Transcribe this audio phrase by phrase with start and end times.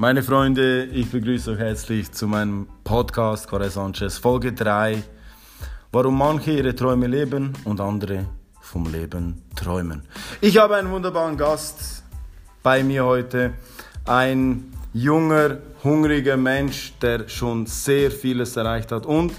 [0.00, 5.02] Meine Freunde, ich begrüße euch herzlich zu meinem Podcast Corey Sanchez, Folge 3.
[5.92, 8.24] Warum manche ihre Träume leben und andere
[8.62, 10.08] vom Leben träumen.
[10.40, 12.02] Ich habe einen wunderbaren Gast
[12.62, 13.52] bei mir heute.
[14.06, 19.34] Ein junger, hungriger Mensch, der schon sehr vieles erreicht hat und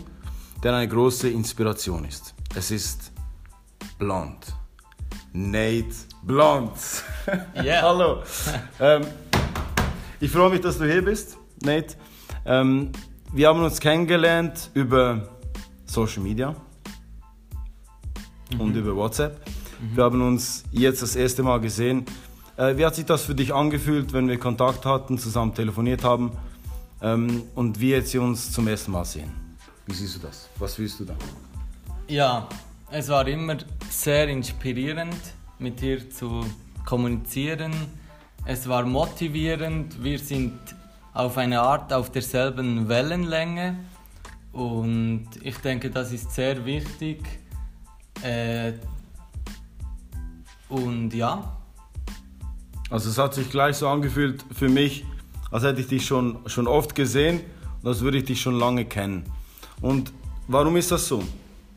[0.63, 2.35] der eine große Inspiration ist.
[2.53, 3.11] Es ist
[3.97, 4.53] Blond.
[5.33, 6.73] Nate Blond.
[7.55, 7.81] Yeah.
[7.81, 8.21] Hallo.
[8.79, 9.07] ähm,
[10.21, 11.95] ich freue mich, dass du hier bist, Nate.
[12.45, 12.91] Ähm,
[13.33, 15.29] wir haben uns kennengelernt über
[15.85, 16.55] Social Media
[18.59, 19.41] und über WhatsApp.
[19.95, 22.05] Wir haben uns jetzt das erste Mal gesehen.
[22.55, 26.31] Äh, wie hat sich das für dich angefühlt, wenn wir Kontakt hatten, zusammen telefoniert haben
[27.01, 29.31] ähm, und wir jetzt uns zum ersten Mal sehen?
[29.87, 30.49] Wie siehst du das?
[30.59, 31.15] Was fühlst du da?
[32.07, 32.47] Ja,
[32.91, 33.57] es war immer
[33.89, 35.17] sehr inspirierend,
[35.57, 36.45] mit dir zu
[36.85, 37.73] kommunizieren.
[38.45, 40.03] Es war motivierend.
[40.03, 40.57] Wir sind
[41.13, 43.77] auf eine Art auf derselben Wellenlänge.
[44.51, 47.23] Und ich denke, das ist sehr wichtig.
[48.23, 48.73] Äh,
[50.69, 51.57] und ja,
[52.89, 55.05] Also es hat sich gleich so angefühlt für mich,
[55.49, 57.39] als hätte ich dich schon, schon oft gesehen
[57.81, 59.23] und als würde ich dich schon lange kennen.
[59.81, 60.11] Und
[60.47, 61.23] warum ist das so?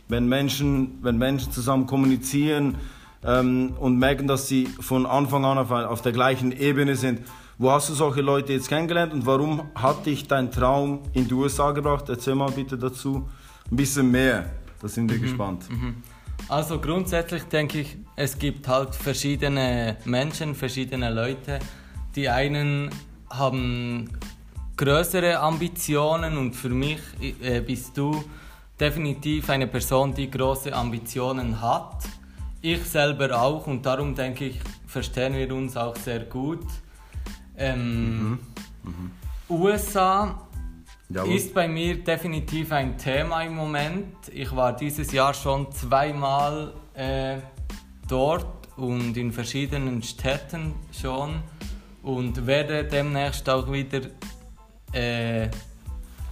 [0.08, 2.76] Wenn Menschen, wenn Menschen zusammen kommunizieren
[3.24, 7.20] ähm, und merken, dass sie von Anfang an auf, auf der gleichen Ebene sind,
[7.58, 11.34] wo hast du solche Leute jetzt kennengelernt und warum hat dich dein Traum in die
[11.34, 12.08] USA gebracht?
[12.08, 13.28] Erzähl mal bitte dazu
[13.70, 14.50] ein bisschen mehr.
[14.80, 15.64] Da sind wir gespannt.
[16.48, 21.60] Also grundsätzlich denke ich, es gibt halt verschiedene Menschen, verschiedene Leute.
[22.16, 22.90] Die einen
[23.30, 24.10] haben
[24.76, 26.98] größere Ambitionen und für mich
[27.40, 28.24] äh, bist du
[28.78, 32.04] definitiv eine Person, die große Ambitionen hat.
[32.66, 36.64] Ich selber auch und darum denke ich, verstehen wir uns auch sehr gut.
[37.58, 38.38] Ähm,
[39.50, 40.48] USA
[41.10, 41.34] Jawohl.
[41.34, 44.16] ist bei mir definitiv ein Thema im Moment.
[44.32, 47.36] Ich war dieses Jahr schon zweimal äh,
[48.08, 48.46] dort
[48.78, 51.42] und in verschiedenen Städten schon
[52.02, 54.00] und werde demnächst auch wieder
[54.92, 55.50] äh,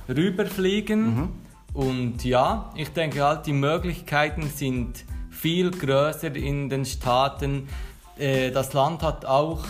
[0.09, 1.29] rüberfliegen.
[1.75, 5.05] Und ja, ich denke halt, die Möglichkeiten sind
[5.43, 7.69] viel größer in den Staaten.
[8.17, 9.65] Äh, das Land hat auch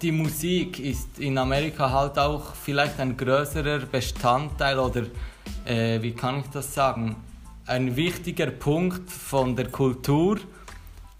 [0.00, 5.02] die Musik ist in Amerika halt auch vielleicht ein größerer Bestandteil oder
[5.64, 7.14] äh, wie kann ich das sagen,
[7.66, 10.38] ein wichtiger Punkt von der Kultur.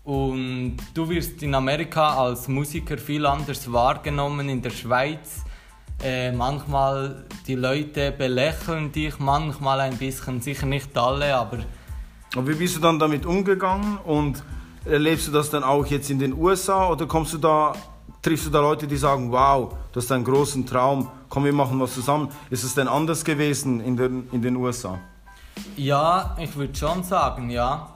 [0.03, 4.49] Und du wirst in Amerika als Musiker viel anders wahrgenommen.
[4.49, 5.45] In der Schweiz
[6.03, 11.59] äh, manchmal die Leute belächeln dich, manchmal ein bisschen, sicher nicht alle, aber
[12.37, 14.43] Und wie bist du dann damit umgegangen und
[14.84, 17.75] erlebst du das dann auch jetzt in den USA oder kommst du da,
[18.22, 21.78] triffst du da Leute, die sagen, wow, du hast einen großen Traum, komm, wir machen
[21.78, 22.28] was zusammen.
[22.50, 24.98] Ist es denn anders gewesen in den, in den USA?
[25.76, 27.88] ja, ich würde schon sagen, ja.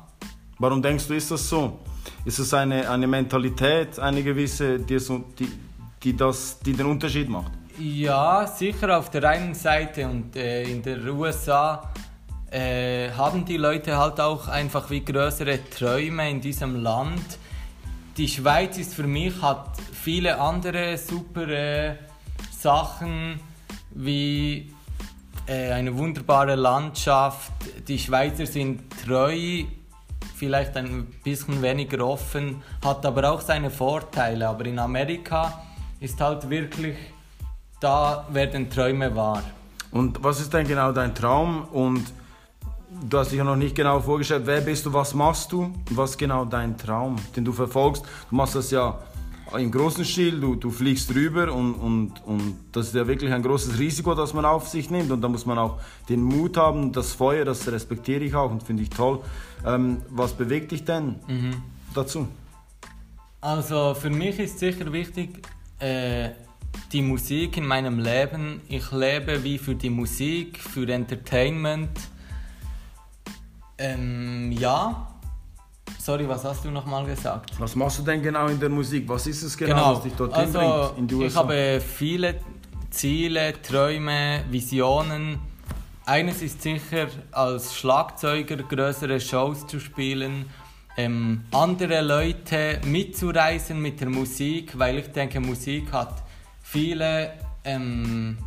[0.59, 1.81] Warum denkst du, ist das so?
[2.25, 5.51] Ist es eine, eine Mentalität, eine gewisse, die, so, die,
[6.03, 7.53] die, das, die den Unterschied macht?
[7.79, 11.93] Ja, sicher auf der einen Seite und äh, in der USA
[12.57, 17.39] äh, haben die Leute halt auch einfach wie größere Träume in diesem Land.
[18.17, 21.97] Die Schweiz ist für mich hat viele andere super äh,
[22.51, 23.41] Sachen
[23.91, 24.73] wie
[25.47, 27.53] äh, eine wunderbare Landschaft.
[27.87, 29.65] Die Schweizer sind treu,
[30.35, 34.49] vielleicht ein bisschen weniger offen, hat aber auch seine Vorteile.
[34.49, 35.63] Aber in Amerika
[36.01, 36.97] ist halt wirklich,
[37.81, 39.43] da werden Träume wahr.
[39.91, 41.65] Und was ist denn genau dein Traum?
[41.65, 42.05] Und
[43.09, 45.63] du hast dich ja noch nicht genau vorgestellt, wer bist du, was machst du?
[45.63, 48.05] Und was ist genau dein Traum, den du verfolgst?
[48.31, 48.99] Du machst das ja
[49.57, 53.43] im großen Stil, du, du fliegst rüber und, und, und das ist ja wirklich ein
[53.43, 55.11] großes Risiko, das man auf sich nimmt.
[55.11, 58.63] Und da muss man auch den Mut haben, das Feuer, das respektiere ich auch und
[58.63, 59.21] finde ich toll.
[59.65, 61.17] Ähm, was bewegt dich denn
[61.95, 62.27] dazu?
[63.41, 65.47] Also für mich ist sicher wichtig
[65.79, 66.31] äh,
[66.93, 68.61] die Musik in meinem Leben.
[68.69, 71.91] Ich lebe wie für die Musik, für Entertainment.
[73.79, 75.07] Ähm, ja.
[75.99, 77.59] Sorry, was hast du nochmal gesagt?
[77.59, 79.09] Was machst du denn genau in der Musik?
[79.09, 82.41] Was ist es genau, was dich dorthin also, bringt in die ich habe viele
[82.91, 85.39] Ziele, Träume, Visionen.
[86.07, 90.47] Eines ist sicher, als Schlagzeuger größere Shows zu spielen,
[90.97, 96.23] ähm, andere Leute mitzureisen mit der Musik, weil ich denke, Musik hat
[96.63, 97.33] viele
[97.65, 98.39] ähm,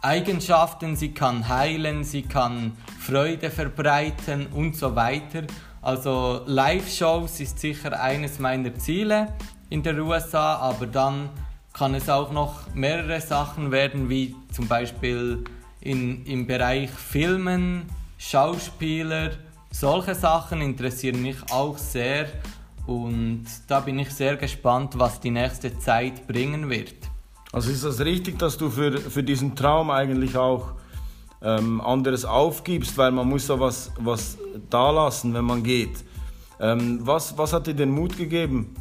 [0.00, 5.42] Eigenschaften, sie kann heilen, sie kann Freude verbreiten und so weiter.
[5.82, 9.34] Also Live-Shows ist sicher eines meiner Ziele
[9.70, 11.30] in der USA, aber dann
[11.72, 15.44] kann es auch noch mehrere Sachen werden, wie zum Beispiel
[15.80, 17.86] in, im Bereich Filmen,
[18.18, 19.30] Schauspieler,
[19.70, 22.26] solche Sachen interessieren mich auch sehr
[22.86, 27.07] und da bin ich sehr gespannt, was die nächste Zeit bringen wird.
[27.52, 30.72] Also ist das richtig, dass du für, für diesen Traum eigentlich auch
[31.42, 36.04] ähm, anderes aufgibst, weil man muss da was, was da lassen, wenn man geht.
[36.60, 38.74] Ähm, was, was hat dir den Mut gegeben,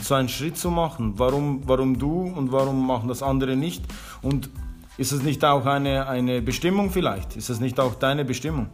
[0.00, 1.14] so einen Schritt zu machen?
[1.16, 3.84] Warum, warum du und warum machen das andere nicht?
[4.22, 4.50] Und
[4.98, 7.36] ist es nicht auch eine, eine Bestimmung vielleicht?
[7.36, 8.68] Ist es nicht auch deine Bestimmung?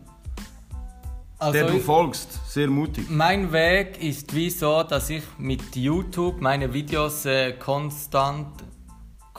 [1.38, 3.10] Also der du folgst, sehr mutig.
[3.10, 8.46] Mein Weg ist wie so, dass ich mit YouTube meine Videos äh, konstant,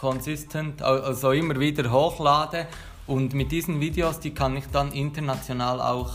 [0.03, 2.67] konsistent, also immer wieder hochlade
[3.07, 6.11] und mit diesen Videos, die kann ich dann international auch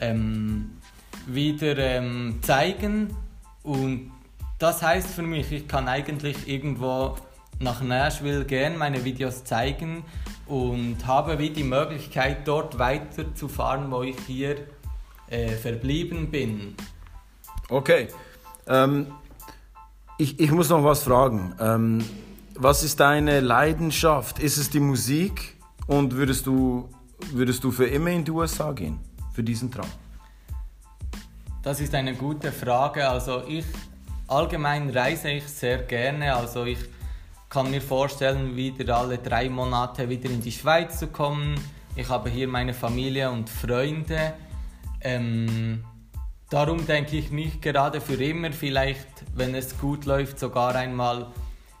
[0.00, 0.72] ähm,
[1.28, 3.16] wieder ähm, zeigen
[3.62, 4.10] und
[4.58, 7.14] das heißt für mich, ich kann eigentlich irgendwo
[7.60, 10.02] nach Nashville gehen, meine Videos zeigen
[10.46, 14.56] und habe wie die Möglichkeit dort weiterzufahren, wo ich hier
[15.28, 16.74] äh, verblieben bin.
[17.68, 18.08] Okay.
[18.66, 19.06] Ähm,
[20.18, 21.54] ich, ich muss noch was fragen.
[21.60, 22.04] Ähm,
[22.56, 24.38] was ist deine Leidenschaft?
[24.38, 25.56] Ist es die Musik?
[25.86, 26.88] Und würdest du,
[27.32, 29.00] würdest du für immer in die USA gehen?
[29.32, 29.88] Für diesen Traum?
[31.62, 33.08] Das ist eine gute Frage.
[33.08, 33.64] Also ich
[34.28, 36.34] allgemein reise ich sehr gerne.
[36.34, 36.78] Also ich
[37.48, 41.54] kann mir vorstellen, wieder alle drei Monate wieder in die Schweiz zu kommen.
[41.94, 44.32] Ich habe hier meine Familie und Freunde.
[45.02, 45.84] Ähm,
[46.48, 51.26] darum denke ich nicht gerade für immer, vielleicht, wenn es gut läuft, sogar einmal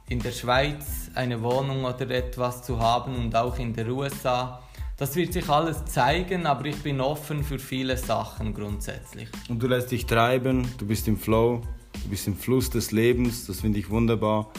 [0.08, 4.62] in der Schweiz eine Wohnung oder etwas zu haben und auch in der USA.
[4.96, 9.28] Das wird sich alles zeigen, aber ich bin offen für viele Sachen grundsätzlich.
[9.48, 11.62] Und du lässt dich treiben, du bist im Flow,
[12.04, 14.52] du bist im Fluss des Lebens, das finde ich wunderbar.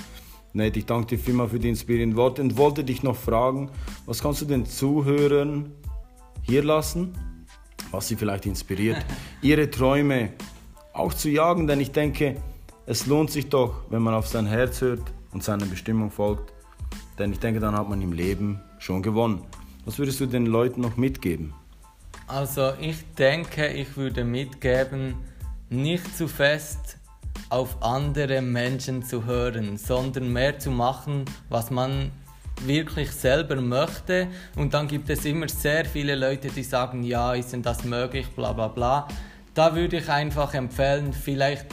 [0.53, 3.71] Nate, ich danke dir vielmals für die inspirierenden Worte und wollte dich noch fragen,
[4.05, 5.71] was kannst du den Zuhörern
[6.41, 7.13] hier lassen,
[7.91, 9.03] was sie vielleicht inspiriert,
[9.41, 10.33] ihre Träume
[10.93, 12.35] auch zu jagen, denn ich denke,
[12.85, 15.01] es lohnt sich doch, wenn man auf sein Herz hört
[15.33, 16.53] und seiner Bestimmung folgt,
[17.19, 19.43] denn ich denke, dann hat man im Leben schon gewonnen.
[19.85, 21.53] Was würdest du den Leuten noch mitgeben?
[22.27, 25.15] Also ich denke, ich würde mitgeben,
[25.69, 26.97] nicht zu fest
[27.49, 32.11] auf andere Menschen zu hören, sondern mehr zu machen, was man
[32.65, 34.27] wirklich selber möchte.
[34.55, 38.27] Und dann gibt es immer sehr viele Leute, die sagen, ja, ist denn das möglich,
[38.35, 39.07] bla bla bla.
[39.53, 41.67] Da würde ich einfach empfehlen, vielleicht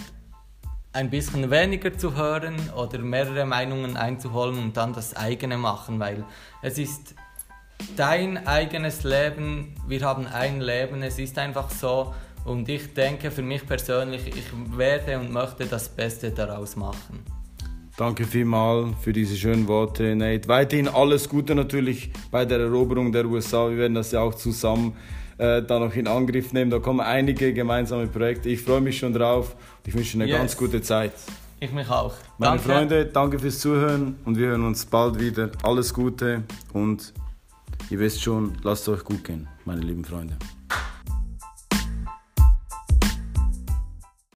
[0.93, 6.25] ein bisschen weniger zu hören oder mehrere Meinungen einzuholen und dann das eigene machen, weil
[6.63, 7.15] es ist
[7.97, 12.13] dein eigenes Leben, wir haben ein Leben, es ist einfach so
[12.45, 17.21] und ich denke für mich persönlich, ich werde und möchte das Beste daraus machen.
[17.97, 20.49] Danke vielmals für diese schönen Worte, Nate.
[20.49, 23.69] Weiterhin alles Gute natürlich bei der Eroberung der USA.
[23.69, 24.97] Wir werden das ja auch zusammen
[25.41, 26.71] äh, da noch in Angriff nehmen.
[26.71, 28.51] Da kommen einige gemeinsame Projekte.
[28.51, 29.57] Ich freue mich schon drauf.
[29.87, 30.39] Ich wünsche eine yes.
[30.39, 31.13] ganz gute Zeit.
[31.61, 32.15] Ich mich auch.
[32.39, 32.73] Meine danke.
[32.73, 35.51] Freunde, danke fürs Zuhören und wir hören uns bald wieder.
[35.63, 36.43] Alles Gute
[36.73, 37.13] und
[37.89, 40.37] ihr wisst schon, lasst es euch gut gehen, meine lieben Freunde.